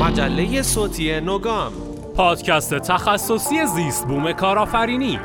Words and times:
مجله 0.00 0.62
صوتی 0.62 1.20
نوگام. 1.20 1.72
پادکست 2.16 2.74
تخصصی 2.74 3.66
زیست 3.66 4.06
بوم 4.06 4.32
کارآفرینی. 4.32 5.20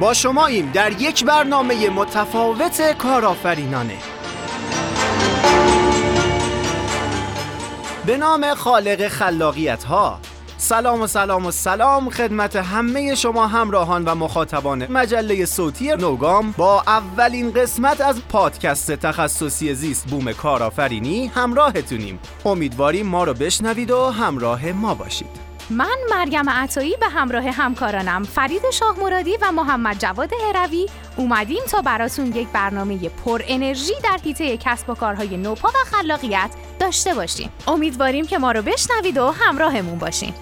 با 0.00 0.14
شماییم 0.14 0.70
در 0.74 0.92
یک 0.92 1.24
برنامه 1.24 1.90
متفاوت 1.90 2.96
کارآفرینانه. 2.98 3.96
به 8.06 8.16
نام 8.16 8.54
خالق 8.54 9.08
خلاقیت 9.08 9.84
ها 9.84 10.18
سلام 10.62 11.02
و 11.02 11.06
سلام 11.06 11.46
و 11.46 11.50
سلام 11.50 12.10
خدمت 12.10 12.56
همه 12.56 13.14
شما 13.14 13.46
همراهان 13.46 14.04
و 14.04 14.14
مخاطبان 14.14 14.92
مجله 14.92 15.44
صوتی 15.44 15.96
نوگام. 15.96 16.54
با 16.56 16.82
اولین 16.86 17.52
قسمت 17.52 18.00
از 18.00 18.22
پادکست 18.28 18.92
تخصصی 18.92 19.74
زیست 19.74 20.06
بوم 20.10 20.32
کارآفرینی 20.32 21.26
همراهتونیم. 21.26 22.18
امیدواریم 22.44 23.06
ما 23.06 23.24
رو 23.24 23.34
بشنوید 23.34 23.90
و 23.90 24.10
همراه 24.10 24.72
ما 24.72 24.94
باشید. 24.94 25.50
من 25.70 25.96
مریم 26.10 26.50
عطایی 26.50 26.96
به 27.00 27.08
همراه 27.08 27.44
همکارانم 27.50 28.24
فرید 28.24 28.62
شاه 28.72 28.96
مرادی 29.00 29.36
و 29.42 29.52
محمد 29.52 29.98
جواد 29.98 30.30
هروی 30.54 30.86
اومدیم 31.16 31.62
تا 31.70 31.82
براتون 31.82 32.26
یک 32.26 32.48
برنامه 32.48 33.08
پر 33.08 33.42
انرژی 33.48 33.94
در 34.04 34.18
حیطه 34.24 34.56
کسب 34.56 34.90
و 34.90 34.94
کارهای 34.94 35.36
نوپا 35.36 35.68
و 35.68 35.96
خلاقیت 35.96 36.50
داشته 36.78 37.14
باشیم. 37.14 37.50
امیدواریم 37.66 38.26
که 38.26 38.38
ما 38.38 38.52
رو 38.52 38.62
بشنوید 38.62 39.18
و 39.18 39.30
همراهمون 39.30 39.98
باشین. 39.98 40.34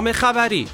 گام 0.00 0.12
خبری 0.12 0.68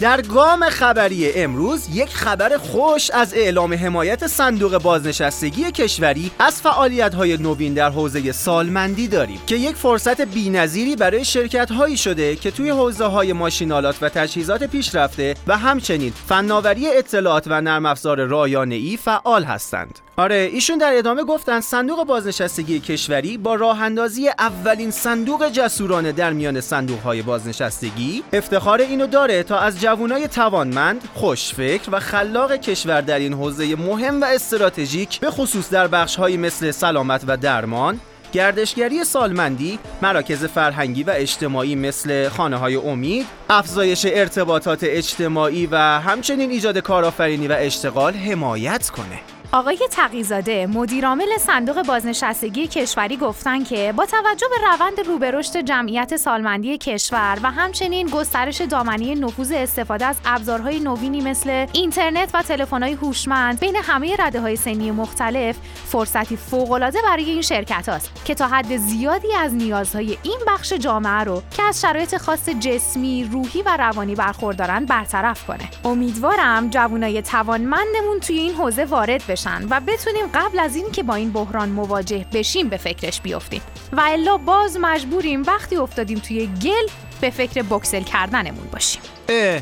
در 0.00 0.20
گام 0.20 0.68
خبری 0.68 1.32
امروز 1.32 1.88
یک 1.92 2.08
خبر 2.08 2.56
خوش 2.56 3.10
از 3.10 3.34
اعلام 3.34 3.74
حمایت 3.74 4.26
صندوق 4.26 4.82
بازنشستگی 4.82 5.72
کشوری 5.72 6.30
از 6.38 6.62
فعالیت‌های 6.62 7.36
نوین 7.36 7.74
در 7.74 7.90
حوزه 7.90 8.32
سالمندی 8.32 9.08
داریم 9.08 9.40
که 9.46 9.56
یک 9.56 9.76
فرصت 9.76 10.20
بی‌نظیری 10.20 10.96
برای 10.96 11.24
شرکت‌هایی 11.24 11.96
شده 11.96 12.36
که 12.36 12.50
توی 12.50 12.70
حوزه‌های 12.70 13.32
ماشینالات 13.32 13.96
و 14.00 14.08
تجهیزات 14.08 14.64
پیشرفته 14.64 15.34
و 15.46 15.56
همچنین 15.56 16.12
فناوری 16.28 16.88
اطلاعات 16.88 17.44
و 17.46 17.60
نرم 17.60 17.86
افزار 17.86 18.24
رایانه‌ای 18.24 18.96
فعال 18.96 19.44
هستند. 19.44 19.98
آره 20.18 20.50
ایشون 20.52 20.78
در 20.78 20.92
ادامه 20.94 21.24
گفتن 21.24 21.60
صندوق 21.60 22.06
بازنشستگی 22.06 22.80
کشوری 22.80 23.38
با 23.38 23.54
راه 23.54 23.82
اندازی 23.82 24.28
اولین 24.28 24.90
صندوق 24.90 25.48
جسورانه 25.48 26.12
در 26.12 26.32
میان 26.32 26.60
صندوق 26.60 27.00
های 27.00 27.22
بازنشستگی 27.22 28.22
افتخار 28.32 28.80
اینو 28.80 29.06
داره 29.06 29.42
تا 29.42 29.58
از 29.58 29.80
جوانای 29.80 30.28
توانمند، 30.28 31.08
خوشفکر 31.14 31.88
و 31.92 32.00
خلاق 32.00 32.56
کشور 32.56 33.00
در 33.00 33.18
این 33.18 33.32
حوزه 33.32 33.76
مهم 33.76 34.20
و 34.20 34.24
استراتژیک 34.24 35.20
به 35.20 35.30
خصوص 35.30 35.70
در 35.70 35.86
بخش 35.86 36.16
های 36.16 36.36
مثل 36.36 36.70
سلامت 36.70 37.24
و 37.26 37.36
درمان، 37.36 38.00
گردشگری 38.32 39.04
سالمندی، 39.04 39.78
مراکز 40.02 40.44
فرهنگی 40.44 41.02
و 41.02 41.10
اجتماعی 41.10 41.74
مثل 41.74 42.28
خانه 42.28 42.56
های 42.56 42.76
امید، 42.76 43.26
افزایش 43.50 44.06
ارتباطات 44.08 44.80
اجتماعی 44.82 45.66
و 45.66 45.76
همچنین 45.76 46.50
ایجاد 46.50 46.78
کارآفرینی 46.78 47.48
و 47.48 47.56
اشتغال 47.58 48.14
حمایت 48.14 48.90
کنه. 48.90 49.37
آقای 49.52 49.78
تقیزاده 49.90 50.66
مدیرعامل 50.66 51.38
صندوق 51.38 51.86
بازنشستگی 51.86 52.66
کشوری 52.66 53.16
گفتن 53.16 53.64
که 53.64 53.94
با 53.96 54.06
توجه 54.06 54.46
به 54.50 54.68
روند 54.68 55.00
روبرشت 55.06 55.56
جمعیت 55.56 56.16
سالمندی 56.16 56.78
کشور 56.78 57.38
و 57.42 57.50
همچنین 57.50 58.06
گسترش 58.06 58.60
دامنه 58.60 59.14
نفوذ 59.14 59.52
استفاده 59.52 60.06
از 60.06 60.16
ابزارهای 60.24 60.80
نوینی 60.80 61.20
مثل 61.20 61.66
اینترنت 61.72 62.30
و 62.34 62.42
تلفن‌های 62.42 62.92
هوشمند 62.92 63.60
بین 63.60 63.76
همه 63.76 64.16
رده‌های 64.18 64.56
سنی 64.56 64.90
مختلف 64.90 65.56
فرصتی 65.86 66.36
فوق‌العاده 66.36 66.98
برای 67.02 67.30
این 67.30 67.42
شرکت 67.42 67.88
است 67.88 68.24
که 68.24 68.34
تا 68.34 68.46
حد 68.46 68.76
زیادی 68.76 69.34
از 69.34 69.54
نیازهای 69.54 70.18
این 70.22 70.38
بخش 70.46 70.72
جامعه 70.72 71.24
رو 71.24 71.42
که 71.56 71.62
از 71.62 71.80
شرایط 71.80 72.16
خاص 72.16 72.48
جسمی، 72.48 73.28
روحی 73.32 73.62
و 73.62 73.76
روانی 73.76 74.14
برخوردارن 74.14 74.84
برطرف 74.84 75.46
کنه. 75.46 75.68
امیدوارم 75.84 76.70
جوانای 76.70 77.22
توانمندمون 77.22 78.20
توی 78.20 78.38
این 78.38 78.54
حوزه 78.54 78.84
وارد 78.84 79.22
بشن 79.38 79.66
و 79.70 79.80
بتونیم 79.80 80.26
قبل 80.34 80.58
از 80.58 80.76
این 80.76 80.90
که 80.92 81.02
با 81.02 81.14
این 81.14 81.32
بحران 81.32 81.68
مواجه 81.68 82.26
بشیم 82.32 82.68
به 82.68 82.76
فکرش 82.76 83.20
بیفتیم 83.20 83.62
و 83.92 84.00
الا 84.06 84.36
باز 84.36 84.76
مجبوریم 84.80 85.42
وقتی 85.42 85.76
افتادیم 85.76 86.18
توی 86.18 86.46
گل 86.46 86.86
به 87.20 87.30
فکر 87.30 87.62
بکسل 87.62 88.02
کردنمون 88.02 88.66
باشیم 88.72 89.02
اه 89.28 89.60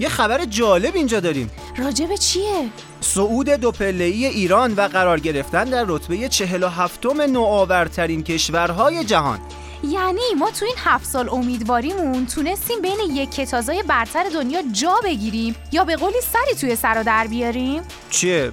یه 0.00 0.08
خبر 0.08 0.44
جالب 0.44 0.96
اینجا 0.96 1.20
داریم 1.20 1.50
راجب 1.76 2.14
چیه؟ 2.14 2.68
صعود 3.00 3.48
دو 3.48 3.72
ای 3.80 4.26
ایران 4.26 4.74
و 4.74 4.80
قرار 4.80 5.20
گرفتن 5.20 5.64
در 5.64 5.84
رتبه 5.88 6.28
47 6.28 7.06
نوآورترین 7.06 8.22
کشورهای 8.22 9.04
جهان 9.04 9.40
یعنی 9.84 10.20
ما 10.38 10.50
تو 10.50 10.64
این 10.64 10.74
هفت 10.78 11.06
سال 11.06 11.28
امیدواریمون 11.28 12.26
تونستیم 12.26 12.82
بین 12.82 12.98
یک 13.10 13.30
کتازای 13.30 13.82
برتر 13.82 14.24
دنیا 14.28 14.62
جا 14.72 14.94
بگیریم 15.04 15.56
یا 15.72 15.84
به 15.84 15.96
قولی 15.96 16.20
سری 16.20 16.54
توی 16.60 16.76
سر 16.76 17.02
در 17.02 17.26
بیاریم؟ 17.26 17.82
چیه؟ 18.10 18.52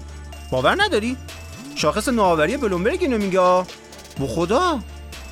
باور 0.55 0.75
نداری؟ 0.83 1.17
شاخص 1.75 2.09
نوآوری 2.09 2.57
بلومبرگ 2.57 2.97
اینو 3.01 3.17
میگه 3.17 3.39
با 4.19 4.27
خدا 4.27 4.79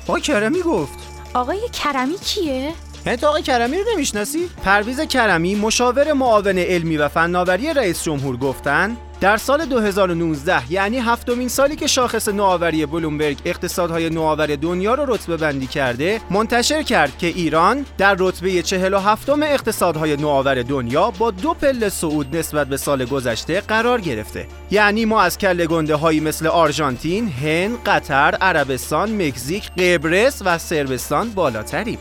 آقای 0.08 0.20
کرمی 0.20 0.62
گفت 0.62 0.98
آقای 1.34 1.68
کرمی 1.72 2.18
کیه؟ 2.18 2.72
انت 3.06 3.24
آقای 3.24 3.42
کرمی 3.42 3.76
رو 3.76 3.84
نمی‌شناسی؟ 3.94 4.50
پرویز 4.64 5.00
کرمی 5.00 5.54
مشاور 5.54 6.12
معاون 6.12 6.58
علمی 6.58 6.96
و 6.96 7.08
فناوری 7.08 7.74
رئیس 7.74 8.02
جمهور 8.02 8.36
گفتن 8.36 8.96
در 9.20 9.36
سال 9.36 9.64
2019 9.64 10.72
یعنی 10.72 10.98
هفتمین 10.98 11.48
سالی 11.48 11.76
که 11.76 11.86
شاخص 11.86 12.28
نوآوری 12.28 12.86
بلومبرگ 12.86 13.38
اقتصادهای 13.44 14.10
نوآور 14.10 14.56
دنیا 14.56 14.94
رو 14.94 15.14
رتبه 15.14 15.36
بندی 15.36 15.66
کرده 15.66 16.20
منتشر 16.30 16.82
کرد 16.82 17.18
که 17.18 17.26
ایران 17.26 17.86
در 17.98 18.16
رتبه 18.18 18.62
47 18.62 19.30
اقتصادهای 19.30 20.16
نوآور 20.16 20.62
دنیا 20.62 21.10
با 21.10 21.30
دو 21.30 21.54
پله 21.54 21.88
صعود 21.88 22.36
نسبت 22.36 22.66
به 22.66 22.76
سال 22.76 23.04
گذشته 23.04 23.60
قرار 23.60 24.00
گرفته 24.00 24.46
یعنی 24.70 25.04
ما 25.04 25.22
از 25.22 25.38
کله 25.38 25.66
گنده 25.66 25.94
هایی 25.94 26.20
مثل 26.20 26.46
آرژانتین، 26.46 27.28
هند، 27.28 27.78
قطر، 27.86 28.34
عربستان، 28.40 29.26
مکزیک، 29.26 29.70
قبرس 29.72 30.42
و 30.44 30.58
سربستان 30.58 31.30
بالاتریم 31.30 31.98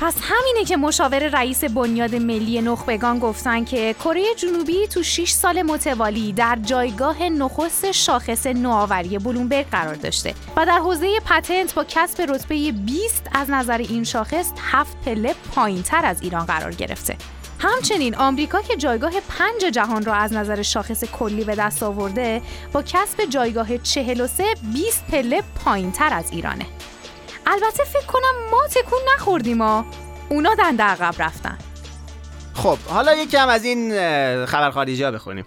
پس 0.00 0.14
همینه 0.22 0.64
که 0.64 0.76
مشاور 0.76 1.28
رئیس 1.28 1.64
بنیاد 1.64 2.14
ملی 2.14 2.60
نخبگان 2.60 3.18
گفتن 3.18 3.64
که 3.64 3.94
کره 4.04 4.34
جنوبی 4.36 4.86
تو 4.86 5.02
6 5.02 5.30
سال 5.30 5.62
متوالی 5.62 6.32
در 6.32 6.58
جایگاه 6.62 7.22
نخست 7.22 7.92
شاخص 7.92 8.46
نوآوری 8.46 9.18
بلومبرگ 9.18 9.66
قرار 9.66 9.94
داشته 9.94 10.34
و 10.56 10.66
در 10.66 10.78
حوزه 10.78 11.20
پتنت 11.20 11.74
با 11.74 11.84
کسب 11.88 12.22
رتبه 12.22 12.72
20 12.72 13.28
از 13.32 13.50
نظر 13.50 13.78
این 13.78 14.04
شاخص 14.04 14.52
7 14.58 14.96
پله 15.04 15.34
پایینتر 15.54 16.04
از 16.04 16.22
ایران 16.22 16.46
قرار 16.46 16.72
گرفته. 16.72 17.16
همچنین 17.58 18.14
آمریکا 18.16 18.62
که 18.62 18.76
جایگاه 18.76 19.12
پنج 19.28 19.64
جهان 19.72 20.04
را 20.04 20.14
از 20.14 20.32
نظر 20.32 20.62
شاخص 20.62 21.04
کلی 21.04 21.44
به 21.44 21.54
دست 21.54 21.82
آورده 21.82 22.42
با 22.72 22.82
کسب 22.82 23.24
جایگاه 23.24 23.78
43 23.78 24.44
20 24.72 25.04
پله 25.06 25.42
پایینتر 25.64 26.14
از 26.14 26.32
ایرانه. 26.32 26.66
البته 27.46 27.84
فکر 27.84 28.06
کنم 28.06 28.50
تکون 28.68 28.98
نخوردیم 29.14 29.62
ها. 29.62 29.84
اونا 30.28 30.54
دنده 30.54 30.82
عقب 30.82 31.22
رفتن. 31.22 31.58
خب 32.54 32.78
حالا 32.88 33.14
یکم 33.14 33.48
از 33.48 33.64
این 33.64 33.90
خبر 34.46 34.70
خارجی 34.70 35.02
ها 35.02 35.10
بخونیم. 35.10 35.44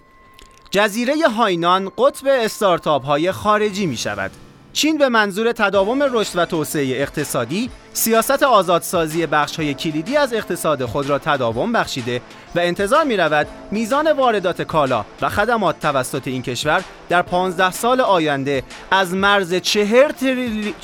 جزیره 0.70 1.28
هاینان 1.28 1.92
قطب 1.98 2.26
استارتاپ 2.26 3.04
های 3.04 3.32
خارجی 3.32 3.86
می 3.86 3.96
شود 3.96 4.30
چین 4.78 4.98
به 4.98 5.08
منظور 5.08 5.52
تداوم 5.52 6.02
رشد 6.02 6.38
و 6.38 6.44
توسعه 6.44 7.02
اقتصادی 7.02 7.70
سیاست 7.92 8.42
آزادسازی 8.42 9.26
بخش 9.26 9.56
های 9.56 9.74
کلیدی 9.74 10.16
از 10.16 10.32
اقتصاد 10.32 10.84
خود 10.84 11.08
را 11.08 11.18
تداوم 11.18 11.72
بخشیده 11.72 12.22
و 12.54 12.58
انتظار 12.60 13.04
می 13.04 13.16
رود 13.16 13.46
میزان 13.70 14.12
واردات 14.12 14.62
کالا 14.62 15.04
و 15.22 15.28
خدمات 15.28 15.80
توسط 15.80 16.28
این 16.28 16.42
کشور 16.42 16.84
در 17.08 17.22
15 17.22 17.70
سال 17.70 18.00
آینده 18.00 18.62
از 18.90 19.14
مرز 19.14 19.54
40 19.54 20.12
تریلی... 20.12 20.74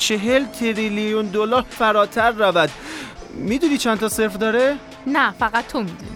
تریلیون 0.59 1.25
دلار 1.25 1.65
فراتر 1.69 2.31
رود 2.31 2.69
می‌دونی 3.35 3.77
چند 3.77 3.99
تا 3.99 4.09
صرف 4.09 4.37
داره؟ 4.37 4.75
نه 5.07 5.31
فقط 5.31 5.67
تو 5.67 5.79
می‌دونی 5.79 6.14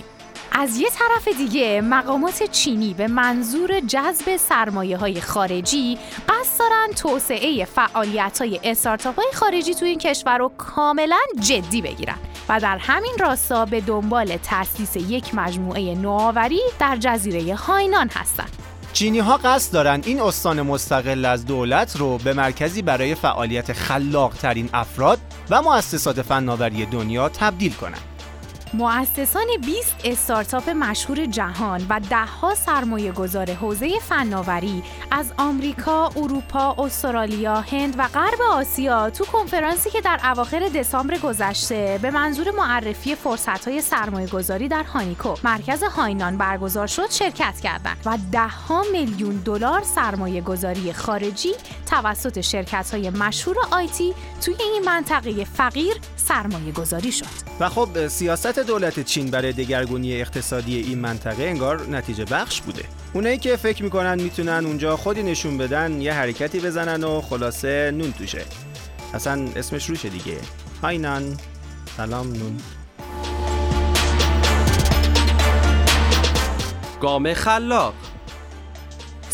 از 0.51 0.77
یه 0.77 0.89
طرف 0.89 1.27
دیگه 1.37 1.81
مقامات 1.81 2.43
چینی 2.43 2.93
به 2.93 3.07
منظور 3.07 3.79
جذب 3.79 4.37
سرمایه 4.37 4.97
های 4.97 5.21
خارجی 5.21 5.97
قصد 6.29 6.59
دارن 6.59 6.87
توسعه 6.95 7.65
فعالیت 7.65 8.37
های 8.41 8.59
استارتاپ 8.63 9.15
های 9.15 9.27
خارجی 9.33 9.73
تو 9.73 9.85
این 9.85 9.99
کشور 9.99 10.37
رو 10.37 10.51
کاملا 10.57 11.19
جدی 11.47 11.81
بگیرن 11.81 12.15
و 12.49 12.59
در 12.59 12.77
همین 12.77 13.15
راستا 13.19 13.65
به 13.65 13.81
دنبال 13.81 14.37
تأسیس 14.37 14.95
یک 14.95 15.35
مجموعه 15.35 15.95
نوآوری 15.95 16.61
در 16.79 16.97
جزیره 16.99 17.55
هاینان 17.55 18.09
هستند. 18.13 18.49
چینی 18.93 19.19
ها 19.19 19.37
قصد 19.37 19.73
دارن 19.73 20.01
این 20.05 20.21
استان 20.21 20.61
مستقل 20.61 21.25
از 21.25 21.45
دولت 21.45 21.95
رو 21.97 22.17
به 22.17 22.33
مرکزی 22.33 22.81
برای 22.81 23.15
فعالیت 23.15 23.73
خلاق 23.73 24.33
ترین 24.33 24.69
افراد 24.73 25.19
و 25.49 25.61
مؤسسات 25.61 26.21
فناوری 26.21 26.85
دنیا 26.85 27.29
تبدیل 27.29 27.73
کنند. 27.73 28.01
مؤسسان 28.73 29.47
20 29.65 29.95
استارتاپ 30.03 30.69
مشهور 30.69 31.25
جهان 31.25 31.85
و 31.89 31.99
دهها 32.09 32.55
سرمایه 32.55 33.11
گذار 33.11 33.51
حوزه 33.51 33.99
فناوری 33.99 34.83
از 35.11 35.33
آمریکا، 35.37 36.09
اروپا، 36.15 36.75
استرالیا، 36.77 37.61
هند 37.61 37.95
و 37.97 38.07
غرب 38.07 38.41
آسیا 38.51 39.09
تو 39.09 39.25
کنفرانسی 39.25 39.89
که 39.89 40.01
در 40.01 40.19
اواخر 40.23 40.59
دسامبر 40.59 41.17
گذشته 41.17 41.99
به 42.01 42.11
منظور 42.11 42.51
معرفی 42.51 43.15
فرصت‌های 43.15 43.81
سرمایه 43.81 44.27
گذاری 44.27 44.67
در 44.67 44.83
هانیکو 44.83 45.35
مرکز 45.43 45.83
هاینان 45.83 46.37
برگزار 46.37 46.87
شد 46.87 47.11
شرکت 47.11 47.59
کردند 47.59 47.97
و 48.05 48.17
دهها 48.31 48.83
میلیون 48.91 49.35
دلار 49.45 49.83
سرمایه 49.83 50.41
گذاری 50.41 50.93
خارجی 50.93 51.51
توسط 51.85 52.41
شرکت 52.41 52.93
های 52.93 53.09
مشهور 53.09 53.57
آیتی 53.71 54.13
توی 54.41 54.55
این 54.59 54.83
منطقه 54.85 55.43
فقیر 55.43 55.97
سرمایه 56.29 56.71
گذاری 56.71 57.11
شد. 57.11 57.25
و 57.59 57.69
خب 57.69 58.07
سیاست 58.07 58.59
دولت 58.59 58.99
چین 58.99 59.31
برای 59.31 59.53
دگرگونی 59.53 60.21
اقتصادی 60.21 60.77
این 60.77 60.99
منطقه 60.99 61.43
انگار 61.43 61.87
نتیجه 61.89 62.25
بخش 62.25 62.61
بوده. 62.61 62.83
اونایی 63.13 63.37
که 63.37 63.55
فکر 63.55 63.83
می‌کنن 63.83 64.21
می‌تونن 64.21 64.65
اونجا 64.65 64.97
خودی 64.97 65.23
نشون 65.23 65.57
بدن 65.57 66.01
یه 66.01 66.13
حرکتی 66.13 66.59
بزنن 66.59 67.03
و 67.03 67.21
خلاصه 67.21 67.91
نون 67.91 68.11
توشه. 68.11 68.45
اصلا 69.13 69.47
اسمش 69.55 69.89
روشه 69.89 70.09
دیگه. 70.09 70.37
هاینان 70.81 71.37
سلام 71.97 72.27
نون. 72.27 72.57
گام 77.01 77.33
خلاق. 77.33 77.93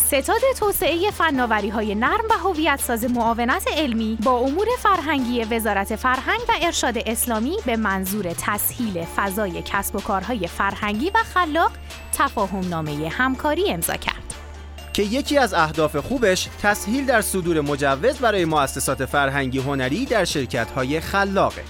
ستاد 0.06 0.40
توسعه 0.58 1.10
فناوری 1.10 1.68
های 1.68 1.94
نرم 1.94 2.24
و 2.30 2.32
هویت 2.32 2.80
ساز 2.80 3.04
معاونت 3.04 3.68
علمی 3.76 4.18
با 4.22 4.38
امور 4.38 4.66
فرهنگی 4.78 5.44
وزارت 5.44 5.96
فرهنگ 5.96 6.40
و 6.48 6.52
ارشاد 6.62 6.98
اسلامی 6.98 7.56
به 7.66 7.76
منظور 7.76 8.32
تسهیل 8.38 9.04
فضای 9.04 9.62
کسب 9.62 9.96
و 9.96 10.00
کارهای 10.00 10.46
فرهنگی 10.46 11.10
و 11.14 11.18
خلاق 11.18 11.70
تفاهم 12.12 12.68
نامه 12.68 13.08
همکاری 13.08 13.70
امضا 13.70 13.96
کرد. 13.96 14.34
که 14.92 15.02
یکی 15.02 15.38
از 15.38 15.54
اهداف 15.54 15.96
خوبش 15.96 16.48
تسهیل 16.62 17.06
در 17.06 17.20
صدور 17.20 17.60
مجوز 17.60 18.18
برای 18.18 18.44
مؤسسات 18.44 19.04
فرهنگی 19.04 19.58
هنری 19.58 20.04
در 20.04 20.24
شرکت 20.24 20.70
های 20.70 21.00
خلاقه 21.00 21.62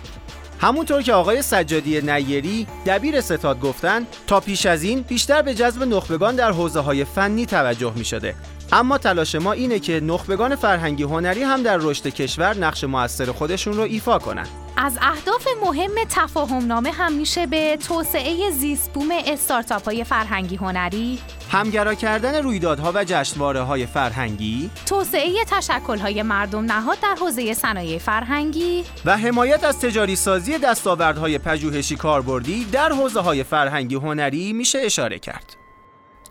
همونطور 0.60 1.02
که 1.02 1.12
آقای 1.12 1.42
سجادی 1.42 2.00
نیری 2.00 2.66
دبیر 2.86 3.20
ستاد 3.20 3.60
گفتن 3.60 4.06
تا 4.26 4.40
پیش 4.40 4.66
از 4.66 4.82
این 4.82 5.00
بیشتر 5.00 5.42
به 5.42 5.54
جذب 5.54 5.82
نخبگان 5.82 6.36
در 6.36 6.52
حوزه 6.52 6.80
های 6.80 7.04
فنی 7.04 7.46
توجه 7.46 7.92
می 7.96 8.04
شده 8.04 8.34
اما 8.76 8.98
تلاش 8.98 9.34
ما 9.34 9.52
اینه 9.52 9.78
که 9.78 10.00
نخبگان 10.00 10.56
فرهنگی 10.56 11.02
هنری 11.02 11.42
هم 11.42 11.62
در 11.62 11.76
رشد 11.76 12.06
کشور 12.06 12.56
نقش 12.56 12.84
موثر 12.84 13.32
خودشون 13.32 13.74
رو 13.74 13.82
ایفا 13.82 14.18
کنند. 14.18 14.48
از 14.76 14.98
اهداف 15.02 15.48
مهم 15.62 15.90
تفاهم 16.10 16.66
نامه 16.66 16.90
هم 16.90 17.12
میشه 17.12 17.46
به 17.46 17.78
توسعه 17.88 18.50
زیست 18.50 18.92
بوم 18.92 19.08
استارتاپ 19.26 19.84
های 19.84 20.04
فرهنگی 20.04 20.56
هنری 20.56 21.18
همگرا 21.50 21.94
کردن 21.94 22.42
رویدادها 22.42 22.92
و 22.94 23.04
جشنواره 23.04 23.60
های 23.60 23.86
فرهنگی 23.86 24.70
توسعه 24.86 25.44
تشکل 25.50 25.98
های 25.98 26.22
مردم 26.22 26.72
نهاد 26.72 27.00
در 27.00 27.16
حوزه 27.20 27.54
صنایع 27.54 27.98
فرهنگی 27.98 28.84
و 29.04 29.16
حمایت 29.16 29.64
از 29.64 29.80
تجاری 29.80 30.16
سازی 30.16 30.58
دستاوردهای 30.58 31.38
پژوهشی 31.38 31.96
کاربردی 31.96 32.64
در 32.64 32.92
حوزه 32.92 33.20
های 33.20 33.44
فرهنگی 33.44 33.94
هنری 33.94 34.52
میشه 34.52 34.78
اشاره 34.78 35.18
کرد. 35.18 35.65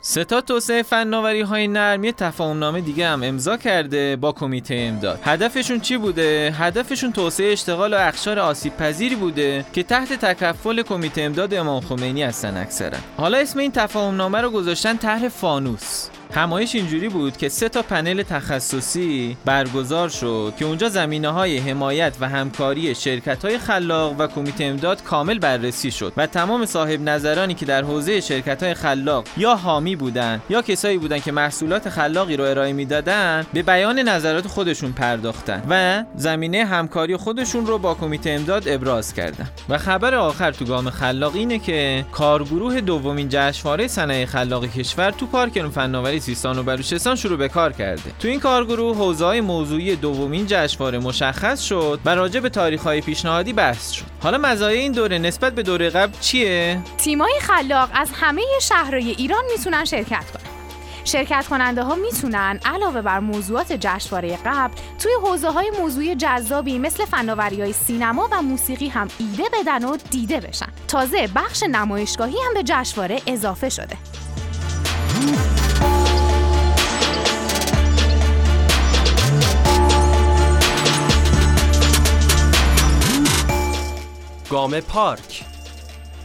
ستا 0.07 0.41
توسعه 0.41 0.83
فناوری 0.83 1.41
های 1.41 1.67
نرم 1.67 2.03
یه 2.03 2.11
تفاهم 2.11 2.59
نامه 2.59 2.81
دیگه 2.81 3.07
هم 3.07 3.23
امضا 3.23 3.57
کرده 3.57 4.15
با 4.15 4.31
کمیته 4.31 4.75
امداد. 4.75 5.19
هدفشون 5.23 5.79
چی 5.79 5.97
بوده؟ 5.97 6.55
هدفشون 6.57 7.11
توسعه 7.11 7.51
اشتغال 7.51 7.93
و 7.93 7.97
اخشار 7.97 8.39
آسیب 8.39 8.77
پذیری 8.77 9.15
بوده 9.15 9.65
که 9.73 9.83
تحت 9.83 10.13
تکفل 10.13 10.81
کمیته 10.81 11.21
امداد 11.21 11.53
امام 11.53 11.81
خمینی 11.81 12.23
هستن 12.23 12.57
اکثرا. 12.57 12.97
حالا 13.17 13.37
اسم 13.37 13.59
این 13.59 13.71
تفاهم 13.71 14.15
نامه 14.15 14.41
رو 14.41 14.49
گذاشتن 14.49 14.97
طرح 14.97 15.27
فانوس. 15.27 16.07
همایش 16.33 16.75
اینجوری 16.75 17.09
بود 17.09 17.37
که 17.37 17.49
سه 17.49 17.69
تا 17.69 17.81
پنل 17.81 18.23
تخصصی 18.23 19.37
برگزار 19.45 20.09
شد 20.09 20.53
که 20.59 20.65
اونجا 20.65 20.89
زمینه 20.89 21.29
های 21.29 21.57
حمایت 21.57 22.17
و 22.19 22.29
همکاری 22.29 22.95
شرکت 22.95 23.45
های 23.45 23.57
خلاق 23.57 24.15
و 24.19 24.27
کمیته 24.27 24.63
امداد 24.63 25.03
کامل 25.03 25.39
بررسی 25.39 25.91
شد 25.91 26.13
و 26.17 26.27
تمام 26.27 26.65
صاحب 26.65 27.01
نظرانی 27.01 27.53
که 27.53 27.65
در 27.65 27.83
حوزه 27.83 28.21
شرکت 28.21 28.63
های 28.63 28.73
خلاق 28.73 29.25
یا 29.37 29.55
حامی 29.55 29.95
بودن 29.95 30.41
یا 30.49 30.61
کسایی 30.61 30.97
بودن 30.97 31.19
که 31.19 31.31
محصولات 31.31 31.89
خلاقی 31.89 32.37
رو 32.37 32.43
ارائه 32.43 32.73
می‌دادن 32.73 33.45
به 33.53 33.63
بیان 33.63 33.99
نظرات 33.99 34.47
خودشون 34.47 34.91
پرداختن 34.91 35.63
و 35.69 36.03
زمینه 36.15 36.65
همکاری 36.65 37.17
خودشون 37.17 37.65
رو 37.65 37.77
با 37.77 37.93
کمیته 37.93 38.29
امداد 38.29 38.67
ابراز 38.67 39.13
کردن. 39.13 39.49
و 39.69 39.77
خبر 39.77 40.15
آخر 40.15 40.51
تو 40.51 40.65
گام 40.65 40.89
خلاق 40.89 41.35
اینه 41.35 41.59
که 41.59 42.05
کارگروه 42.11 42.81
دومین 42.81 43.27
جشنواره 43.29 43.87
صنایع 43.87 44.25
خلاق 44.25 44.65
کشور 44.65 45.11
تو 45.11 45.25
پارک 45.25 45.61
فناوری 45.69 46.14
سیستان 46.19 46.59
و 46.59 46.63
بلوچستان 46.63 47.15
شروع 47.15 47.37
به 47.37 47.49
کار 47.49 47.73
کرده. 47.73 48.11
تو 48.19 48.27
این 48.27 48.39
کارگروه 48.39 48.97
حوزه 48.97 49.41
موضوعی 49.41 49.95
دومین 49.95 50.45
جشنواره 50.47 50.99
مشخص 50.99 51.61
شد 51.61 51.99
و 52.05 52.15
راجع 52.15 52.39
به 52.39 52.49
تاریخ‌های 52.49 53.01
پیشنهادی 53.01 53.53
بحث 53.53 53.91
شد. 53.91 54.05
حالا 54.23 54.37
مزایای 54.37 54.79
این 54.79 54.91
دوره 54.91 55.17
نسبت 55.17 55.55
به 55.55 55.63
دوره 55.63 55.89
قبل 55.89 56.13
چیه؟ 56.21 56.81
تیمای 56.97 57.39
خلاق 57.41 57.89
از 57.93 58.09
همه 58.13 58.41
شهرهای 58.61 59.09
ایران 59.11 59.43
می‌تونن 59.51 59.85
شرکت 59.85 60.31
کنن. 60.31 60.51
شرکت 61.05 61.47
کننده 61.49 61.83
ها 61.83 61.95
می‌تونن 61.95 62.59
علاوه 62.65 63.01
بر 63.01 63.19
موضوعات 63.19 63.73
جشنواره 63.73 64.39
قبل 64.45 64.73
توی 64.99 65.11
حوزه 65.23 65.49
های 65.49 65.71
موضوعی 65.79 66.15
جذابی 66.15 66.79
مثل 66.79 67.05
فناوری 67.05 67.61
های 67.61 67.73
سینما 67.73 68.29
و 68.31 68.41
موسیقی 68.41 68.87
هم 68.87 69.07
ایده 69.19 69.43
بدن 69.53 69.85
و 69.85 69.97
دیده 70.11 70.39
بشن. 70.39 70.69
تازه 70.87 71.29
بخش 71.35 71.63
نمایشگاهی 71.63 72.37
هم 72.47 72.53
به 72.53 72.63
جشنواره 72.65 73.21
اضافه 73.27 73.69
شده. 73.69 73.97
گام 84.55 84.79
پارک. 84.79 85.43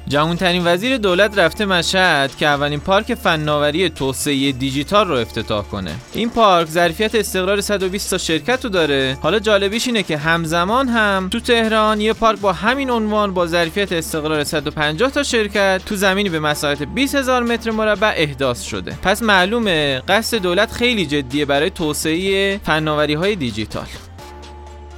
جوانترین 0.08 0.66
وزیر 0.66 0.96
دولت 0.96 1.38
رفته 1.38 1.64
مشهد 1.64 2.36
که 2.36 2.46
اولین 2.46 2.80
پارک 2.80 3.14
فناوری 3.14 3.88
توسعه 3.88 4.52
دیجیتال 4.52 5.08
رو 5.08 5.14
افتتاح 5.14 5.64
کنه. 5.64 5.94
این 6.12 6.30
پارک 6.30 6.68
ظرفیت 6.68 7.14
استقرار 7.14 7.60
120 7.60 8.10
تا 8.10 8.18
شرکت 8.18 8.64
رو 8.64 8.70
داره. 8.70 9.18
حالا 9.22 9.38
جالبیش 9.38 9.86
اینه 9.86 10.02
که 10.02 10.16
همزمان 10.16 10.88
هم 10.88 11.28
تو 11.32 11.40
تهران 11.40 12.00
یه 12.00 12.12
پارک 12.12 12.40
با 12.40 12.52
همین 12.52 12.90
عنوان 12.90 13.34
با 13.34 13.46
ظرفیت 13.46 13.92
استقرار 13.92 14.44
150 14.44 15.10
تا 15.10 15.22
شرکت 15.22 15.82
تو 15.86 15.96
زمینی 15.96 16.28
به 16.28 16.40
مساحت 16.40 16.82
20 16.82 17.14
هزار 17.14 17.42
متر 17.42 17.70
مربع 17.70 18.12
احداث 18.16 18.62
شده. 18.62 18.98
پس 19.02 19.22
معلومه 19.22 20.02
قصد 20.08 20.36
دولت 20.36 20.72
خیلی 20.72 21.06
جدیه 21.06 21.44
برای 21.44 21.70
توسعه 21.70 22.60
فناوری 22.64 23.14
های 23.14 23.36
دیجیتال. 23.36 23.86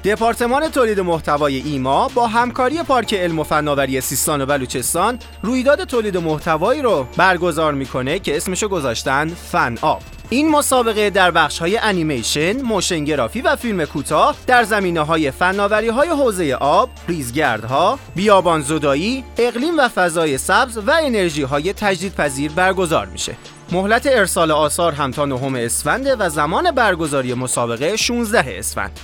دپارتمان 0.05 0.69
تولید 0.69 1.01
محتوای 1.01 1.57
ایما 1.57 2.09
با 2.09 2.27
همکاری 2.27 2.83
پارک 2.83 3.15
علم 3.15 3.39
و 3.39 3.43
فناوری 3.43 4.01
سیستان 4.01 4.41
و 4.41 4.47
بلوچستان 4.47 5.19
رویداد 5.43 5.85
تولید 5.85 6.17
محتوایی 6.17 6.83
رو 6.83 7.07
برگزار 7.17 7.75
می‌کنه 7.75 8.19
که 8.19 8.37
اسمشو 8.37 8.69
گذاشتن 8.69 9.29
فن 9.29 9.79
آب 9.83 10.03
این 10.31 10.51
مسابقه 10.51 11.11
در 11.11 11.31
بخش 11.31 11.59
های 11.59 11.79
انیمیشن، 11.79 12.63
motion 12.63 13.05
graphic 13.05 13.41
و 13.41 13.57
فیلم 13.57 13.85
کوتاه 13.85 14.37
در 14.47 14.65
زمینه 14.65 15.01
های 15.01 15.31
فناوری 15.31 15.89
های 15.89 16.09
حوزه 16.09 16.57
آب، 16.61 16.91
ریزگردها، 17.09 17.99
بیابان 18.15 18.63
زدایی، 18.63 19.25
اقلیم 19.39 19.79
و 19.79 19.89
فضای 19.89 20.39
سبز 20.39 20.79
و 20.79 20.91
انرژی 21.03 21.43
های 21.43 21.73
تجدیدپذیر 21.73 22.53
برگزار 22.53 23.07
میشه. 23.07 23.37
مهلت 23.73 24.07
ارسال 24.07 24.51
آثار 24.51 24.93
هم 24.93 25.11
تا 25.11 25.25
نهم 25.25 25.55
اسفند 25.55 26.07
و 26.19 26.29
زمان 26.29 26.71
برگزاری 26.71 27.35
مسابقه 27.35 27.97
16 27.97 28.59
اسفند. 28.59 29.01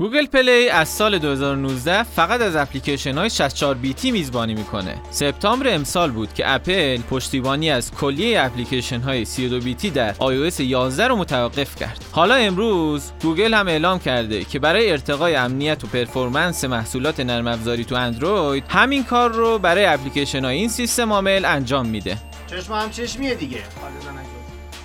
گوگل 0.00 0.26
پلی 0.26 0.68
از 0.68 0.88
سال 0.88 1.18
2019 1.18 2.02
فقط 2.02 2.40
از 2.40 2.56
اپلیکیشن 2.56 3.18
های 3.18 3.30
64 3.30 3.74
بیتی 3.74 4.10
میزبانی 4.10 4.54
می‌کنه. 4.54 4.94
سپتامبر 5.10 5.74
امسال 5.74 6.10
بود 6.10 6.34
که 6.34 6.54
اپل 6.54 7.00
پشتیبانی 7.10 7.70
از 7.70 7.92
کلیه 7.92 8.42
اپلیکیشن 8.42 9.00
های 9.00 9.24
32 9.24 9.60
بیتی 9.60 9.90
در 9.90 10.14
iOS 10.14 10.60
11 10.60 11.08
رو 11.08 11.16
متوقف 11.16 11.76
کرد. 11.76 12.04
حالا 12.12 12.34
امروز 12.34 13.12
گوگل 13.22 13.54
هم 13.54 13.68
اعلام 13.68 13.98
کرده 13.98 14.44
که 14.44 14.58
برای 14.58 14.90
ارتقای 14.90 15.34
امنیت 15.34 15.84
و 15.84 15.86
performance 15.86 16.64
محصولات 16.64 17.20
نرم 17.20 17.46
افزاری 17.46 17.84
تو 17.84 17.94
اندروید 17.94 18.64
همین 18.68 19.04
کار 19.04 19.32
رو 19.32 19.58
برای 19.58 19.84
اپلیکیشن 19.84 20.44
های 20.44 20.56
این 20.56 20.68
سیستم 20.68 21.12
عامل 21.12 21.44
انجام 21.44 21.86
میده. 21.86 22.16
چشم 22.46 22.72
هم 22.72 22.90
چشمیه 22.90 23.34
دیگه 23.34 23.58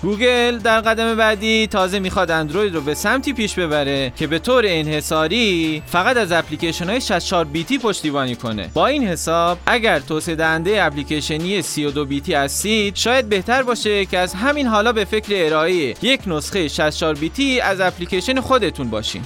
گوگل 0.05 0.57
در 0.57 0.81
قدم 0.81 1.15
بعدی 1.15 1.67
تازه 1.67 1.99
می‌خواد 1.99 2.31
اندروید 2.31 2.75
رو 2.75 2.81
به 2.81 2.93
سمتی 2.93 3.33
پیش 3.33 3.53
ببره 3.53 4.13
که 4.15 4.27
به 4.27 4.39
طور 4.39 4.63
انحصاری 4.67 5.83
فقط 5.85 6.17
از 6.17 6.31
اپلیکیشن 6.31 6.89
های 6.89 7.01
64 7.01 7.45
بیتی 7.45 7.77
پشتیبانی 7.77 8.35
کنه. 8.35 8.69
با 8.73 8.87
این 8.87 9.03
حساب 9.07 9.57
اگر 9.65 9.99
توسعه 9.99 10.35
دهنده 10.35 10.83
اپلیکیشنی 10.83 11.61
32 11.61 12.05
بیتی 12.05 12.33
هستید 12.33 12.95
شاید 12.95 13.29
بهتر 13.29 13.63
باشه 13.63 14.05
که 14.05 14.17
از 14.17 14.33
همین 14.33 14.67
حالا 14.67 14.91
به 14.91 15.05
فکر 15.05 15.45
ارائه 15.45 15.95
یک 16.01 16.21
نسخه 16.27 16.67
64 16.67 17.13
بیتی 17.13 17.59
از 17.59 17.81
اپلیکیشن 17.81 18.41
خودتون 18.41 18.89
باشین. 18.89 19.21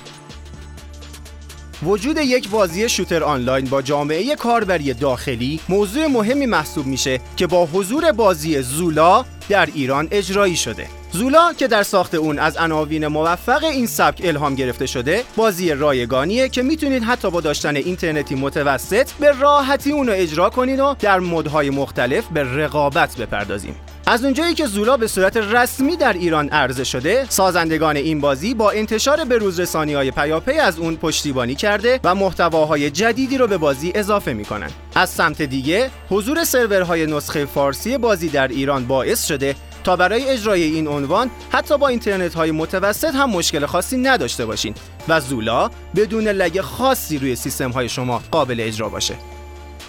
وجود 1.84 2.18
یک 2.18 2.50
بازی 2.50 2.90
شوتر 2.90 3.24
آنلاین 3.24 3.66
با 3.66 3.82
جامعه 3.82 4.36
کاربری 4.36 4.94
داخلی 4.94 5.60
موضوع 5.70 6.08
مهمی 6.08 6.46
محسوب 6.46 6.86
میشه 6.86 7.20
که 7.38 7.48
با 7.48 7.66
حضور 7.66 8.12
بازی 8.12 8.62
زولا 8.62 9.26
در 9.50 9.70
ایران 9.74 10.08
اجرایی 10.12 10.56
شده. 10.56 10.88
زولا 11.12 11.54
که 11.54 11.68
در 11.68 11.84
ساخت 11.84 12.16
اون 12.16 12.40
از 12.40 12.58
عناوین 12.58 13.08
موفق 13.08 13.64
این 13.64 13.88
سبک 13.88 14.22
الهام 14.24 14.56
گرفته 14.56 14.86
شده 14.86 15.24
بازی 15.36 15.72
رایگانیه 15.72 16.50
که 16.50 16.62
می‌تونید 16.62 17.04
حتی 17.04 17.32
با 17.32 17.42
داشتن 17.42 17.76
اینترنتی 17.76 18.36
متوسط 18.36 19.12
به 19.12 19.32
راحتی 19.32 19.92
اونو 19.92 20.12
اجرا 20.16 20.50
کنید 20.50 20.80
و 20.80 20.96
در 21.00 21.20
مدهای 21.20 21.70
مختلف 21.70 22.28
به 22.28 22.44
رقابت 22.44 23.18
بپردازیم 23.18 23.76
از 24.10 24.24
اونجایی 24.24 24.54
که 24.54 24.66
زولا 24.66 24.98
به 24.98 25.08
صورت 25.08 25.38
رسمی 25.38 25.96
در 25.96 26.14
ایران 26.14 26.50
عرضه 26.50 26.84
شده 26.84 27.26
سازندگان 27.30 27.98
این 27.98 28.22
بازی 28.22 28.54
با 28.54 28.72
انتشار 28.72 29.26
به 29.26 29.38
روزرسانی 29.38 29.94
های 29.94 30.12
پیاپی 30.12 30.52
از 30.52 30.80
اون 30.80 30.96
پشتیبانی 30.96 31.56
کرده 31.56 32.00
و 32.04 32.16
محتواهای 32.16 32.92
جدیدی 32.92 33.38
رو 33.38 33.48
به 33.48 33.58
بازی 33.58 33.92
اضافه 33.96 34.34
می‌کنن. 34.34 34.70
از 34.96 35.10
سمت 35.10 35.42
دیگه 35.42 35.90
حضور 36.10 36.44
سرورهای 36.44 37.06
نسخه 37.06 37.46
فارسی 37.46 37.98
بازی 37.98 38.30
در 38.30 38.48
ایران 38.48 38.86
باعث 38.86 39.28
شده 39.28 39.56
تا 39.84 39.96
برای 39.96 40.30
اجرای 40.30 40.64
این 40.64 40.88
عنوان 40.88 41.30
حتی 41.52 41.78
با 41.78 41.88
اینترنت 41.88 42.34
های 42.34 42.52
متوسط 42.52 43.16
هم 43.16 43.30
مشکل 43.30 43.66
خاصی 43.66 43.98
نداشته 43.98 44.46
باشین 44.46 44.76
و 45.08 45.20
زولا 45.20 45.70
بدون 45.96 46.28
lag 46.28 46.62
خاصی 46.62 47.18
روی 47.18 47.36
سیستم 47.36 47.72
های 47.72 47.90
شما 47.90 48.22
قابل 48.32 48.60
اجرا 48.60 48.90
باشه. 48.90 49.16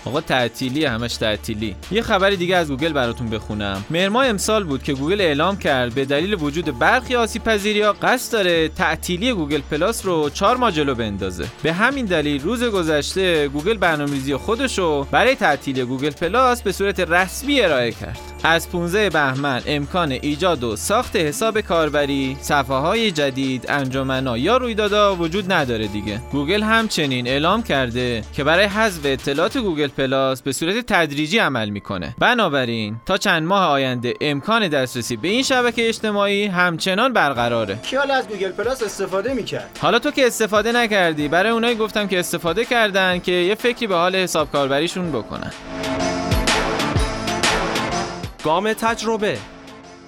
آقا 0.04 0.20
تعطیلی 0.20 0.84
همش 0.84 1.16
تعطیلی. 1.16 1.76
یه 1.90 2.02
خبر 2.02 2.30
دیگه 2.30 2.56
از 2.56 2.68
گوگل 2.68 2.92
براتون 2.92 3.30
بخونم. 3.30 3.84
مهر 3.90 4.10
ماه 4.10 4.22
امسال 4.22 4.64
بود 4.64 4.82
که 4.82 4.92
گوگل 4.92 5.20
اعلام 5.20 5.56
کرد 5.56 5.94
به 5.94 6.04
دلیل 6.04 6.34
وجود 6.34 6.78
برخی 6.78 7.16
آسیب 7.16 7.44
پذیری 7.44 7.80
ها 7.82 7.92
قصد 7.92 8.32
داره 8.32 8.68
تعطیلی 8.68 9.32
گوگل 9.32 9.60
پلاس 9.70 10.06
رو 10.06 10.30
چهار 10.30 10.56
ماه 10.56 10.72
جلو 10.72 10.94
بندازه. 10.94 11.44
به 11.62 11.72
همین 11.72 12.04
دلیل 12.04 12.42
روز 12.42 12.64
گذشته 12.64 13.48
گوگل 13.48 13.76
برنامه‌ریزی 13.76 14.36
خودش 14.36 14.78
رو 14.78 15.06
برای 15.10 15.34
تعطیلی 15.34 15.84
گوگل 15.84 16.10
پلاس 16.10 16.62
به 16.62 16.72
صورت 16.72 17.00
رسمی 17.00 17.60
ارائه 17.60 17.92
کرد. 17.92 18.18
از 18.44 18.70
15 18.70 19.10
بهمن 19.10 19.62
امکان 19.66 20.12
ایجاد 20.12 20.64
و 20.64 20.76
ساخت 20.76 21.16
حساب 21.16 21.60
کاربری، 21.60 22.36
صفحه 22.40 22.74
های 22.74 23.10
جدید، 23.10 23.64
انجمنا 23.68 24.38
یا 24.38 24.56
رویدادها 24.56 25.16
وجود 25.16 25.52
نداره 25.52 25.86
دیگه. 25.86 26.20
گوگل 26.32 26.62
همچنین 26.62 27.26
اعلام 27.26 27.62
کرده 27.62 28.22
که 28.32 28.44
برای 28.44 28.64
حذف 28.64 29.00
اطلاعات 29.04 29.58
گوگل 29.58 29.89
پلاس 29.90 30.42
به 30.42 30.52
صورت 30.52 30.86
تدریجی 30.86 31.38
عمل 31.38 31.68
می‌کنه. 31.68 32.14
بنابراین 32.18 32.96
تا 33.06 33.16
چند 33.16 33.42
ماه 33.42 33.64
آینده 33.64 34.14
امکان 34.20 34.68
دسترسی 34.68 35.16
به 35.16 35.28
این 35.28 35.42
شبکه 35.42 35.88
اجتماعی 35.88 36.46
همچنان 36.46 37.12
برقراره. 37.12 37.76
کی 37.82 37.96
حالا 37.96 38.14
از 38.14 38.28
گوگل 38.28 38.50
پلاس 38.52 38.82
استفاده 38.82 39.34
می‌کرد؟ 39.34 39.78
حالا 39.82 39.98
تو 39.98 40.10
که 40.10 40.26
استفاده 40.26 40.72
نکردی، 40.72 41.28
برای 41.28 41.52
اونایی 41.52 41.74
گفتم 41.74 42.08
که 42.08 42.18
استفاده 42.18 42.64
کردن 42.64 43.18
که 43.18 43.32
یه 43.32 43.54
فکری 43.54 43.86
به 43.86 43.94
حال 43.94 44.16
حساب 44.16 44.52
کاربریشون 44.52 45.12
بکنن. 45.12 45.52
گام 48.44 48.72
تجربه 48.72 49.38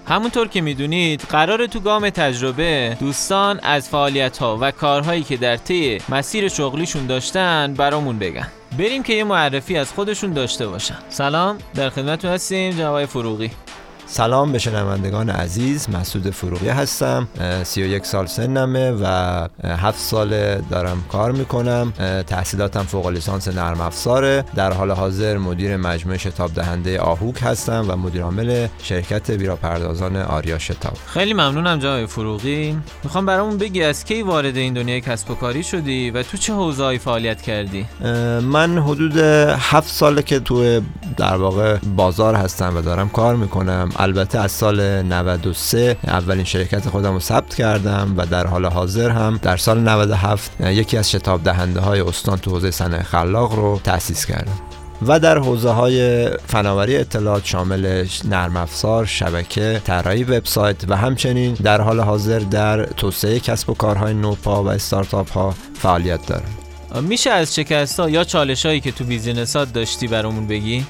همونطور 0.08 0.48
که 0.48 0.60
می‌دونید 0.60 1.20
قرار 1.20 1.66
تو 1.66 1.80
گام 1.80 2.10
تجربه 2.10 2.96
دوستان 3.00 3.60
از 3.62 3.88
فعالیت 3.88 4.38
ها 4.38 4.58
و 4.60 4.70
کارهایی 4.70 5.22
که 5.22 5.36
در 5.36 5.56
طی 5.56 5.98
مسیر 6.08 6.48
شغلیشون 6.48 7.06
داشتن 7.06 7.74
برامون 7.74 8.18
بگن. 8.18 8.48
بریم 8.78 9.02
که 9.02 9.12
یه 9.12 9.24
معرفی 9.24 9.76
از 9.76 9.92
خودشون 9.92 10.32
داشته 10.32 10.66
باشن. 10.66 10.98
سلام 11.08 11.58
در 11.74 11.90
خدمتتون 11.90 12.30
هستیم 12.30 12.70
جناب 12.70 13.04
فروغی. 13.04 13.50
سلام 14.12 14.52
به 14.52 14.58
شنوندگان 14.58 15.30
عزیز 15.30 15.90
مسعود 15.90 16.30
فروغی 16.30 16.68
هستم 16.68 17.28
31 17.64 18.06
سال 18.06 18.26
سنمه 18.26 18.90
و 18.90 19.04
7 19.64 19.98
سال 19.98 20.60
دارم 20.60 21.04
کار 21.12 21.32
می‌کنم. 21.32 21.92
تحصیلاتم 22.26 22.82
فوق 22.82 23.06
لیسانس 23.06 23.48
نرم 23.48 23.80
افزاره. 23.80 24.44
در 24.54 24.72
حال 24.72 24.90
حاضر 24.90 25.38
مدیر 25.38 25.76
مجموعه 25.76 26.18
شتاب 26.18 26.54
دهنده 26.54 27.00
آهوک 27.00 27.36
هستم 27.42 27.84
و 27.88 27.96
مدیر 27.96 28.22
عامل 28.22 28.66
شرکت 28.82 29.30
بیراپردازان 29.30 30.16
آریا 30.16 30.58
شتاب. 30.58 30.96
خیلی 31.06 31.32
ممنونم 31.34 31.78
جناب 31.78 32.06
فروغی. 32.06 32.78
می‌خوام 33.04 33.26
برامون 33.26 33.58
بگی 33.58 33.82
از 33.82 34.04
کی 34.04 34.22
وارد 34.22 34.56
این 34.56 34.74
دنیای 34.74 35.00
کسب 35.00 35.30
و 35.30 35.34
کاری 35.34 35.62
شدی 35.62 36.10
و 36.10 36.22
تو 36.22 36.36
چه 36.36 36.54
حوزه‌ای 36.54 36.98
فعالیت 36.98 37.42
کردی؟ 37.42 37.86
من 38.42 38.78
حدود 38.78 39.16
7 39.16 39.88
ساله 39.88 40.22
که 40.22 40.40
تو 40.40 40.80
در 41.16 41.36
واقع 41.36 41.78
بازار 41.96 42.34
هستم 42.34 42.76
و 42.76 42.80
دارم 42.80 43.08
کار 43.08 43.36
می‌کنم. 43.36 43.90
البته 44.02 44.38
از 44.38 44.52
سال 44.52 45.02
93 45.02 45.96
اولین 46.04 46.44
شرکت 46.44 46.88
خودم 46.88 47.12
رو 47.12 47.20
ثبت 47.20 47.54
کردم 47.54 48.14
و 48.16 48.26
در 48.26 48.46
حال 48.46 48.66
حاضر 48.66 49.10
هم 49.10 49.40
در 49.42 49.56
سال 49.56 49.80
97 49.80 50.60
یکی 50.60 50.96
از 50.96 51.10
شتاب 51.10 51.42
دهنده 51.42 51.80
های 51.80 52.00
استان 52.00 52.38
تو 52.38 52.50
حوزه 52.50 52.70
صنایع 52.70 53.02
خلاق 53.02 53.54
رو 53.54 53.80
تأسیس 53.84 54.26
کردم 54.26 54.52
و 55.06 55.20
در 55.20 55.38
حوزه 55.38 55.70
های 55.70 56.28
فناوری 56.46 56.96
اطلاعات 56.96 57.46
شامل 57.46 58.06
نرم 58.24 58.56
افزار، 58.56 59.06
شبکه، 59.06 59.80
طراحی 59.84 60.24
وبسایت 60.24 60.76
و 60.88 60.96
همچنین 60.96 61.54
در 61.54 61.80
حال 61.80 62.00
حاضر 62.00 62.38
در 62.38 62.84
توسعه 62.84 63.40
کسب 63.40 63.70
و 63.70 63.74
کارهای 63.74 64.14
نوپا 64.14 64.64
و 64.64 64.68
استارتاپ 64.68 65.32
ها 65.32 65.54
فعالیت 65.74 66.26
دارم. 66.26 67.04
میشه 67.04 67.30
از 67.30 67.54
شکست 67.54 68.00
ها 68.00 68.10
یا 68.10 68.24
چالش 68.24 68.66
هایی 68.66 68.80
که 68.80 68.92
تو 68.92 69.04
بیزینسات 69.04 69.72
داشتی 69.72 70.06
برامون 70.06 70.46
بگی؟ 70.46 70.86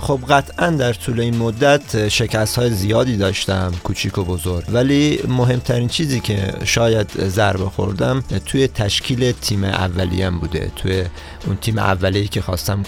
خب 0.00 0.20
قطعا 0.28 0.70
در 0.70 0.92
طول 0.92 1.20
این 1.20 1.36
مدت 1.36 2.08
شکست 2.08 2.58
های 2.58 2.70
زیادی 2.70 3.16
داشتم 3.16 3.72
کوچیک 3.84 4.18
و 4.18 4.24
بزرگ. 4.24 4.64
ولی 4.68 5.20
مهمترین 5.28 5.88
چیزی 5.88 6.20
که 6.20 6.54
شاید 6.64 7.28
ضربه 7.28 7.64
خوردم 7.64 8.24
توی 8.46 8.68
تشکیل 8.68 9.32
تیم 9.32 9.64
اولیم 9.64 10.38
بوده. 10.38 10.70
توی 10.76 11.04
اون 11.46 11.56
تیم 11.56 11.78
اولیه‌ای 11.78 12.28
که 12.28 12.42
خواستم 12.42 12.82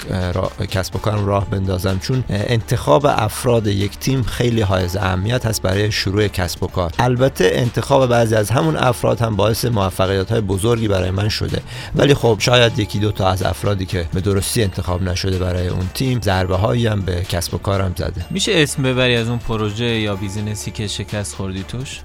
کسب 0.70 0.96
و 0.96 0.98
کارم 0.98 1.26
راه 1.26 1.50
بندازم. 1.50 1.98
چون 1.98 2.24
انتخاب 2.28 3.06
افراد 3.06 3.66
یک 3.66 3.98
تیم 3.98 4.22
خیلی 4.22 4.60
حائز 4.60 4.96
اهمیت 4.96 5.46
هست 5.46 5.62
برای 5.62 5.92
شروع 5.92 6.28
کسب 6.28 6.62
و 6.62 6.66
کار. 6.66 6.92
البته 6.98 7.50
انتخاب 7.54 8.06
بعضی 8.06 8.34
از 8.34 8.50
همون 8.50 8.76
افراد 8.76 9.20
هم 9.20 9.36
باعث 9.36 9.64
موفقیت 9.64 10.30
های 10.32 10.40
بزرگی 10.40 10.88
برای 10.88 11.10
من 11.10 11.28
شده. 11.28 11.62
ولی 11.94 12.14
خب 12.14 12.36
شاید 12.40 12.78
یکی 12.78 12.98
دو 12.98 13.12
تا 13.12 13.28
از 13.28 13.42
افرادی 13.42 13.86
که 13.86 14.06
به 14.14 14.20
درستی 14.20 14.62
انتخاب 14.62 15.02
نشده 15.02 15.38
برای 15.38 15.68
اون 15.68 15.90
تیم 15.94 16.20
ضربه 16.20 16.56
هایی 16.76 16.86
هم 16.86 17.00
به 17.00 17.22
کسب 17.22 17.54
و 17.54 17.58
کارم 17.58 17.94
زده. 17.96 18.26
میشه 18.30 18.52
اسم 18.54 18.82
ببری 18.82 19.16
از 19.16 19.28
اون 19.28 19.38
پروژه 19.38 19.84
یا 19.84 20.16
بیزینسی 20.16 20.70
که 20.70 20.86
شکست 20.86 21.34
خوردی 21.34 21.62
توش؟ 21.62 22.00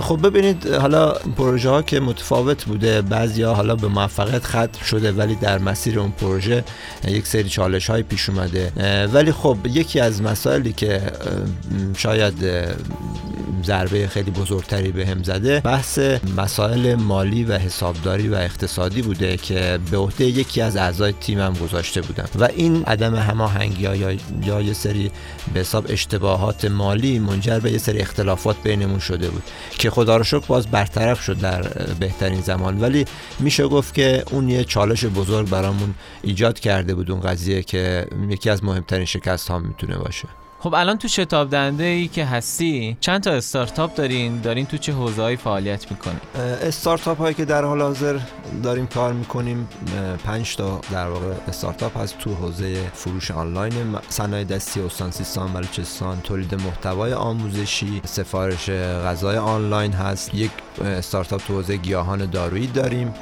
خب 0.00 0.26
ببینید 0.26 0.66
حالا 0.66 1.12
پروژه 1.12 1.70
ها 1.70 1.82
که 1.82 2.00
متفاوت 2.00 2.64
بوده 2.64 3.02
بعضی 3.02 3.42
ها 3.42 3.54
حالا 3.54 3.76
به 3.76 3.88
موفقیت 3.88 4.44
ختم 4.44 4.84
شده 4.84 5.12
ولی 5.12 5.34
در 5.34 5.58
مسیر 5.58 6.00
اون 6.00 6.10
پروژه 6.10 6.64
یک 7.08 7.26
سری 7.26 7.48
چالش 7.48 7.90
های 7.90 8.02
پیش 8.02 8.28
اومده. 8.28 8.72
ولی 9.12 9.32
خب 9.32 9.56
یکی 9.64 10.00
از 10.00 10.22
مسائلی 10.22 10.72
که 10.72 11.02
شاید 11.96 12.34
ضربه 13.64 14.08
خیلی 14.08 14.30
بزرگتری 14.30 14.92
به 14.92 15.06
هم 15.06 15.22
زده 15.22 15.60
بحث 15.60 15.98
مسائل 16.36 16.94
مالی 16.94 17.44
و 17.44 17.58
حسابداری 17.58 18.28
و 18.28 18.34
اقتصادی 18.34 19.02
بوده 19.02 19.36
که 19.36 19.78
به 19.90 19.96
عهده 19.96 20.24
یکی 20.24 20.60
از 20.60 20.76
اعضای 20.76 21.14
تیمم 21.20 21.52
گذاشته 21.62 22.00
بودم 22.00 22.28
و 22.34 22.44
این 22.44 22.84
عدم 22.84 23.14
هماهنگی 23.14 23.82
یا 23.82 24.12
یا 24.46 24.60
یه 24.60 24.72
سری 24.72 25.10
به 25.54 25.60
حساب 25.60 25.86
اشتباهات 25.88 26.64
مالی 26.64 27.18
منجر 27.18 27.60
به 27.60 27.72
یه 27.72 27.78
سری 27.78 27.98
اختلافات 27.98 28.56
بینمون 28.64 28.98
شده 28.98 29.30
بود. 29.30 29.42
که 29.78 29.90
خدا 29.90 30.16
رو 30.16 30.24
شکر 30.24 30.46
باز 30.46 30.66
برطرف 30.66 31.22
شد 31.22 31.38
در 31.40 31.62
بهترین 32.00 32.40
زمان. 32.40 32.80
ولی 32.80 33.04
میشه 33.40 33.68
گفت 33.68 33.94
که 33.94 34.24
اون 34.30 34.48
یه 34.48 34.64
چالش 34.64 35.04
بزرگ 35.04 35.48
برامون 35.48 35.94
ایجاد 36.22 36.60
کرده 36.60 36.94
بود 36.94 37.10
اون 37.10 37.20
قضیه 37.20 37.62
که 37.62 38.06
یکی 38.28 38.50
از 38.50 38.64
مهمترین 38.64 39.04
شکست 39.04 39.48
ها 39.48 39.58
می‌تونه 39.58 39.98
باشه. 39.98 40.28
خب 40.60 40.74
الان 40.74 40.98
تو 40.98 41.08
شتاب 41.08 41.50
دهنده 41.50 41.84
ای 41.84 42.08
که 42.08 42.24
هستی 42.24 42.96
چند 43.00 43.22
تا 43.22 43.30
استارتاپ 43.30 43.94
دارین؟ 43.94 44.40
دارین 44.40 44.66
تو 44.66 44.76
چه 44.76 44.92
حوزه‌ای 44.92 45.36
فعالیت 45.36 45.90
می‌کنین؟ 45.90 46.20
استارتاپ 46.62 47.18
هایی 47.18 47.34
که 47.34 47.44
در 47.44 47.64
حال 47.64 47.82
حاضر 47.82 48.18
داریم 48.62 48.86
کار 48.86 49.12
می‌کنیم 49.12 49.68
پنج 50.24 50.56
تا 50.56 50.80
در 50.92 51.08
واقع 51.08 51.26
استارتاپ 51.48 51.98
هست 51.98 52.18
تو 52.18 52.34
حوزه 52.34 52.90
فروش 52.94 53.30
آنلاین 53.30 53.74
صنایع 54.08 54.44
دستی 54.44 54.80
استان 54.80 55.10
سیستان 55.10 55.52
بلوچستان 55.52 56.20
تولید 56.20 56.54
محتوای 56.54 57.12
آموزشی 57.12 58.02
سفارش 58.04 58.70
غذای 58.70 59.36
آنلاین 59.36 59.92
هست. 59.92 60.34
یک 60.34 60.50
استارتاپ 60.84 61.40
تو 61.46 61.54
حوزه 61.54 61.76
گیاهان 61.76 62.30
دارویی 62.30 62.66
داریم. 62.66 63.14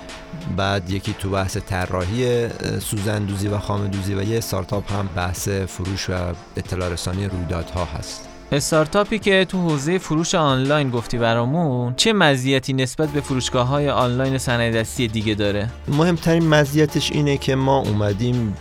بعد 0.56 0.90
یکی 0.90 1.14
تو 1.18 1.30
بحث 1.30 1.56
طراحی 1.56 2.48
سوزندوزی 2.80 3.48
و 3.48 3.58
خامدوزی 3.58 4.14
و 4.14 4.22
یه 4.22 4.38
استارتاپ 4.38 4.92
هم 4.92 5.08
بحث 5.16 5.48
فروش 5.48 6.10
و 6.10 6.12
اطلاع 6.56 6.88
رسانی 6.88 7.25
رویدادها 7.28 7.84
هست. 7.84 8.28
استارتاپی 8.52 9.18
که 9.18 9.44
تو 9.44 9.58
حوزه 9.58 9.98
فروش 9.98 10.34
آنلاین 10.34 10.90
گفتی 10.90 11.18
برامون 11.18 11.94
چه 11.94 12.12
مزیتی 12.12 12.72
نسبت 12.72 13.08
به 13.08 13.20
فروشگاه 13.20 13.66
های 13.66 13.90
آنلاین 13.90 14.38
صنایع 14.38 14.72
دستی 14.80 15.08
دیگه 15.08 15.34
داره؟ 15.34 15.68
مهمترین 15.88 16.48
مزیتش 16.48 17.12
اینه 17.12 17.36
که 17.36 17.54
ما 17.54 17.78
اومدیم 17.78 18.56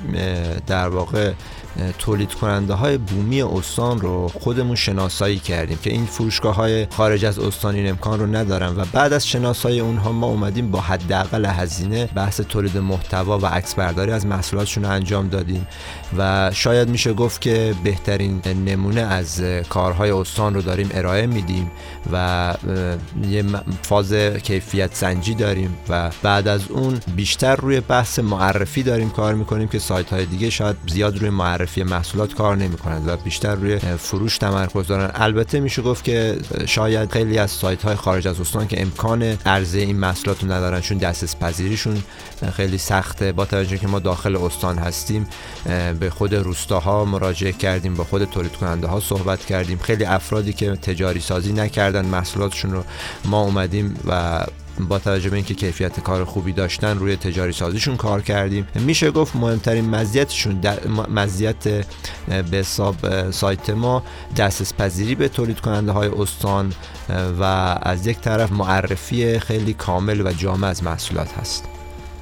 در 0.67 0.89
واقع 0.89 1.31
تولید 1.99 2.33
کننده 2.33 2.73
های 2.73 2.97
بومی 2.97 3.41
استان 3.41 3.99
رو 3.99 4.27
خودمون 4.27 4.75
شناسایی 4.75 5.39
کردیم 5.39 5.77
که 5.77 5.89
این 5.89 6.05
فروشگاه 6.05 6.55
های 6.55 6.85
خارج 6.85 7.25
از 7.25 7.39
استان 7.39 7.75
این 7.75 7.89
امکان 7.89 8.19
رو 8.19 8.25
ندارن 8.25 8.77
و 8.77 8.85
بعد 8.93 9.13
از 9.13 9.27
شناسایی 9.27 9.79
اونها 9.79 10.11
ما 10.11 10.27
اومدیم 10.27 10.71
با 10.71 10.79
حداقل 10.79 11.45
هزینه 11.45 12.05
بحث 12.05 12.41
تولید 12.41 12.77
محتوا 12.77 13.39
و 13.39 13.45
عکس 13.45 13.75
برداری 13.75 14.11
از 14.11 14.25
محصولاتشون 14.25 14.83
رو 14.83 14.89
انجام 14.89 15.27
دادیم 15.27 15.67
و 16.17 16.51
شاید 16.53 16.89
میشه 16.89 17.13
گفت 17.13 17.41
که 17.41 17.75
بهترین 17.83 18.41
نمونه 18.65 19.01
از 19.01 19.41
کارهای 19.69 20.11
استان 20.11 20.53
رو 20.53 20.61
داریم 20.61 20.89
ارائه 20.93 21.27
میدیم 21.27 21.71
و 22.11 22.53
یه 23.29 23.43
فاز 23.81 24.13
کیفیت 24.43 24.95
سنجی 24.95 25.33
داریم 25.33 25.77
و 25.89 26.11
بعد 26.23 26.47
از 26.47 26.61
اون 26.69 26.99
بیشتر 27.15 27.55
روی 27.55 27.79
بحث 27.79 28.19
معرفی 28.19 28.83
داریم 28.83 29.09
کار 29.09 29.33
می‌کنیم 29.33 29.67
که 29.67 29.79
سایت 29.79 30.09
های 30.09 30.25
دیگه 30.25 30.49
شاید 30.49 30.75
زیاد 30.87 31.17
روی 31.17 31.29
معرفی 31.29 31.64
محصولات 31.83 32.33
کار 32.33 32.55
نمی 32.55 32.77
کنند 32.77 33.07
و 33.07 33.17
بیشتر 33.17 33.55
روی 33.55 33.77
فروش 33.79 34.37
تمرکز 34.37 34.87
دارن. 34.87 35.11
البته 35.15 35.59
میشه 35.59 35.81
گفت 35.81 36.03
که 36.03 36.37
شاید 36.65 37.11
خیلی 37.11 37.37
از 37.37 37.51
سایت 37.51 37.83
های 37.83 37.95
خارج 37.95 38.27
از 38.27 38.39
استان 38.39 38.67
که 38.67 38.81
امکان 38.81 39.23
عرضه 39.45 39.79
این 39.79 39.97
محصولات 39.97 40.43
رو 40.43 40.51
ندارن 40.51 40.81
چون 40.81 40.97
دسترس 40.97 41.35
پذیریشون 41.35 42.03
خیلی 42.53 42.77
سخته. 42.77 43.31
با 43.31 43.45
توجه 43.45 43.77
که 43.77 43.87
ما 43.87 43.99
داخل 43.99 44.35
استان 44.35 44.77
هستیم 44.77 45.27
به 45.99 46.09
خود 46.09 46.35
روستاها 46.35 47.05
مراجعه 47.05 47.51
کردیم 47.51 47.93
با 47.93 48.03
خود 48.03 48.23
تولید 48.23 48.53
کننده 48.53 48.87
ها 48.87 48.99
صحبت 48.99 49.45
کردیم. 49.45 49.77
خیلی 49.77 50.05
افرادی 50.05 50.53
که 50.53 50.71
تجاری 50.71 51.19
سازی 51.19 51.53
نکردن 51.53 52.05
محصولاتشون 52.05 52.71
رو 52.71 52.83
ما 53.25 53.41
اومدیم 53.41 53.99
و 54.07 54.45
با 54.79 54.99
توجه 54.99 55.29
به 55.29 55.35
اینکه 55.35 55.53
کیفیت 55.53 55.99
کار 55.99 56.25
خوبی 56.25 56.53
داشتن 56.53 56.97
روی 56.97 57.15
تجاری 57.15 57.51
سازیشون 57.51 57.97
کار 57.97 58.21
کردیم. 58.21 58.67
میشه 58.75 59.11
گفت 59.11 59.35
مهمترین 59.35 59.89
مزیتشون 59.89 60.61
مزیت 61.09 61.67
به 62.27 62.57
حساب 62.57 63.31
سایت 63.31 63.69
ما 63.69 64.03
دسترس 64.37 64.73
پذیری 64.73 65.15
به 65.15 65.29
تولید 65.29 65.59
کننده 65.59 65.91
های 65.91 66.07
استان 66.07 66.73
و 67.39 67.43
از 67.81 68.07
یک 68.07 68.19
طرف 68.19 68.51
معرفی 68.51 69.39
خیلی 69.39 69.73
کامل 69.73 70.27
و 70.27 70.33
جامع 70.33 70.67
از 70.67 70.83
محصولات 70.83 71.33
هست. 71.33 71.63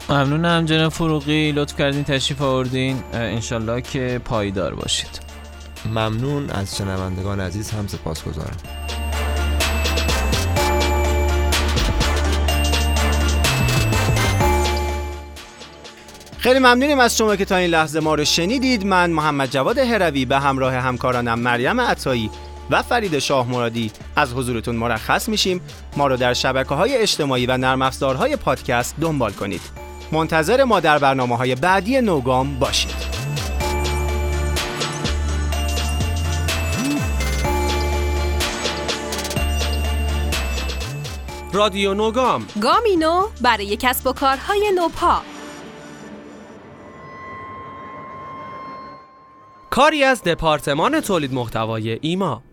ممنونم 0.09 0.65
جناب 0.65 0.91
فروغی. 0.91 1.51
لطف 1.51 1.77
کردین 1.77 2.03
تشریف 2.03 2.41
آوردین. 2.41 3.03
انشالله 3.13 3.81
که 3.81 4.21
پایدار 4.25 4.75
باشید. 4.75 5.19
ممنون 5.85 6.49
از 6.49 6.77
شنوندگان 6.77 7.39
عزیز. 7.39 7.71
هم 7.71 7.87
سپاس 7.87 8.23
گذارم 8.23 8.57
خیلی 16.43 16.59
ممنونیم 16.59 16.99
از 16.99 17.17
شما 17.17 17.35
که 17.35 17.45
تا 17.45 17.55
این 17.55 17.69
لحظه 17.69 17.99
ما 17.99 18.15
رو 18.15 18.25
شنیدید. 18.25 18.85
من 18.85 19.09
محمد 19.09 19.49
جواد 19.49 19.77
هروی 19.77 20.25
به 20.25 20.39
همراه 20.39 20.73
همکارانم 20.73 21.39
مریم 21.39 21.81
عطایی 21.81 22.29
و 22.69 22.81
فرید 22.81 23.19
شاه 23.19 23.49
مرادی 23.49 23.91
از 24.15 24.33
حضورتون 24.33 24.75
مرخص 24.75 25.29
میشیم. 25.29 25.61
ما 25.97 26.07
رو 26.07 26.17
در 26.17 26.33
شبکه 26.33 26.75
های 26.75 26.97
اجتماعی 26.97 27.45
و 27.45 27.57
نرم 27.57 27.81
افزارهای 27.81 28.35
پادکست 28.35 28.95
دنبال 29.01 29.31
کنید. 29.31 29.61
منتظر 30.11 30.63
ما 30.63 30.79
در 30.79 30.99
برنامه 30.99 31.37
های 31.37 31.55
بعدی 31.55 32.01
نوگام 32.01 32.59
باشید. 32.59 33.13
رادیو 41.53 41.93
نوگام. 41.93 42.45
گامینو 42.61 43.27
برای 43.41 43.77
کسب 43.77 44.07
و 44.07 44.13
کارهای 44.13 44.71
نوپا. 44.75 45.32
کاری 49.73 50.03
از 50.03 50.23
دپارتمان 50.23 51.01
تولید 51.01 51.33
محتوای 51.33 51.99
ایما. 52.01 52.43